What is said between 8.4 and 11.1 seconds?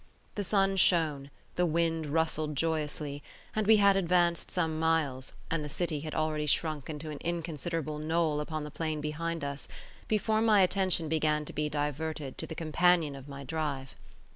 upon the plain behind us, before my attention